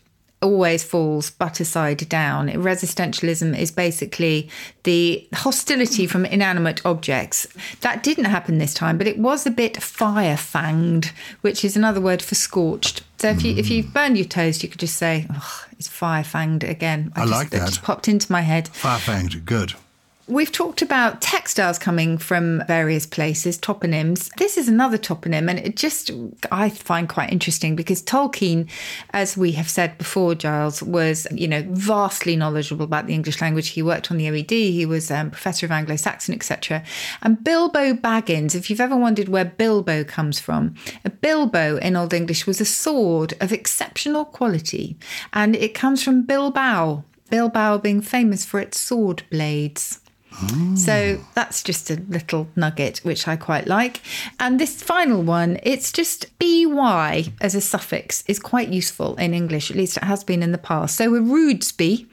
[0.40, 2.48] always falls butter side down.
[2.48, 4.48] Resistentialism is basically
[4.84, 7.46] the hostility from inanimate objects.
[7.80, 12.00] That didn't happen this time, but it was a bit fire fanged, which is another
[12.00, 13.02] word for scorched.
[13.18, 13.72] So if you if hmm.
[13.72, 17.32] you burn your toast, you could just say, oh, "It's fire fanged again." I just,
[17.32, 17.68] like It that.
[17.68, 18.68] just popped into my head.
[18.68, 19.74] Fire fanged, good.
[20.28, 24.28] We've talked about textiles coming from various places, toponyms.
[24.36, 26.10] This is another toponym, and it just
[26.52, 28.68] I find quite interesting because Tolkien,
[29.14, 33.68] as we have said before, Gyles was you know vastly knowledgeable about the English language.
[33.68, 34.50] He worked on the OED.
[34.50, 36.84] He was um, professor of Anglo-Saxon, etc.
[37.22, 40.74] And Bilbo Baggins, if you've ever wondered where Bilbo comes from,
[41.06, 44.98] a Bilbo in Old English was a sword of exceptional quality,
[45.32, 47.04] and it comes from Bilbao.
[47.30, 50.00] Bilbao being famous for its sword blades.
[50.76, 54.00] So that's just a little nugget, which I quite like.
[54.38, 59.70] And this final one, it's just by as a suffix is quite useful in English,
[59.70, 60.96] at least it has been in the past.
[60.96, 62.06] So a rudesby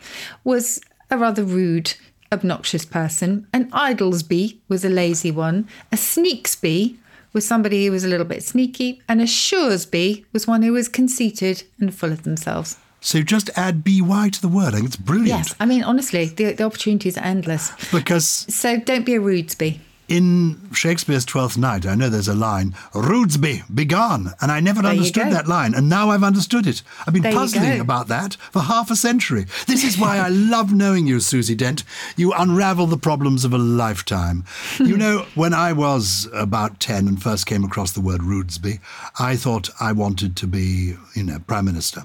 [0.44, 1.94] was a rather rude,
[2.32, 3.48] obnoxious person.
[3.54, 5.68] An idlesby was a lazy one.
[5.92, 6.98] A sneaksby
[7.34, 9.02] was somebody who was a little bit sneaky.
[9.08, 12.78] And a suresby was one who was conceited and full of themselves.
[13.06, 14.70] So just add by to the word.
[14.74, 15.28] I think it's brilliant.
[15.28, 17.72] Yes, I mean, honestly, the, the opportunities are endless.
[17.92, 19.78] Because So don't be a rudesby.
[20.08, 24.34] in Shakespeare's Twelfth Night, I know there's a line, Rudesby, begone.
[24.42, 25.76] And I never you understood that line.
[25.76, 26.82] And now I've understood it.
[27.06, 29.46] I've been There puzzling about that for half a century.
[29.68, 31.84] This is why I love knowing you, Susie Dent.
[32.18, 34.46] You unravel the problems of a lifetime.
[34.80, 38.80] you know, when I was about 10 and first came across the word Rudesby,
[39.20, 42.04] I thought I wanted to be, you know, Prime Minister,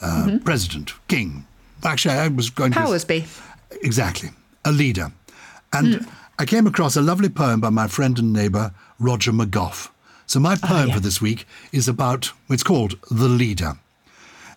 [0.00, 1.46] uh, President, King.
[1.84, 2.78] Actually, I was going to.
[2.78, 3.26] Powersby.
[3.82, 4.30] Exactly.
[4.64, 5.12] A leader.
[5.72, 6.06] And
[6.38, 9.90] I came across a lovely poem by my friend and neighbour, Roger McGough.
[10.26, 13.78] So my poem for this week is about, it's called The Leader.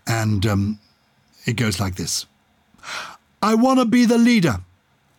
[0.08, 0.80] And um,
[1.46, 2.26] it goes like this
[3.42, 4.58] I want to be the leader.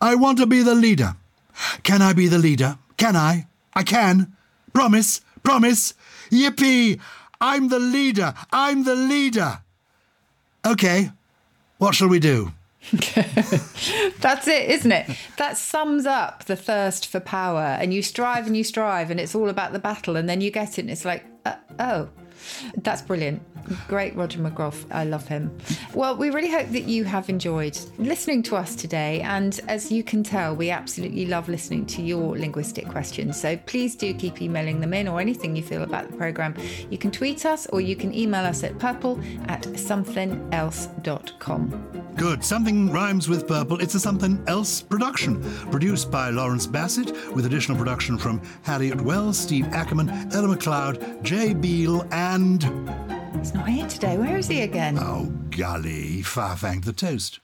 [0.01, 1.15] I want to be the leader.
[1.83, 2.77] Can I be the leader?
[2.97, 3.47] Can I?
[3.73, 4.35] I can.
[4.73, 5.93] Promise, promise.
[6.31, 6.99] Yippee!
[7.39, 8.33] I'm the leader.
[8.51, 9.61] I'm the leader.
[10.65, 11.11] Okay,
[11.77, 12.51] what shall we do?
[12.91, 15.17] That's it, isn't it?
[15.37, 17.77] That sums up the thirst for power.
[17.79, 20.15] And you strive and you strive, and it's all about the battle.
[20.15, 22.09] And then you get it, and it's like, uh, oh,
[22.77, 23.41] that's brilliant.
[23.87, 24.85] Great, Roger McGough.
[24.91, 25.55] I love him.
[25.93, 29.19] Well, we really hope that you have enjoyed listening to us today.
[29.21, 33.39] And as you can tell, we absolutely love listening to your linguistic questions.
[33.39, 36.55] So please do keep emailing them in or anything you feel about the programme.
[36.89, 41.87] You can tweet us or you can email us at purple at somethingelse.com.
[42.15, 42.43] Good.
[42.43, 43.79] Something rhymes with purple.
[43.79, 45.41] It's a something else production.
[45.71, 51.53] Produced by Lawrence Bassett, with additional production from Harriet Wells, Steve Ackerman, Ella McLeod, Jay
[51.53, 52.30] Beale, and.
[52.31, 54.17] He's not here today.
[54.17, 54.97] Where is he again?
[54.97, 57.41] Oh, golly, Farfang the Toast.